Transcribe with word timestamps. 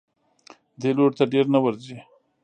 دې 0.81 0.91
لوري 0.97 1.15
ته 1.17 1.23
ډېر 1.33 1.45
نه 1.53 1.59
ورځي. 1.65 1.97